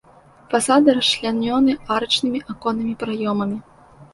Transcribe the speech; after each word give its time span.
Фасады 0.53 0.95
расчлянёны 0.99 1.71
арачнымі 1.99 2.43
аконнымі 2.55 2.99
праёмамі. 3.05 3.57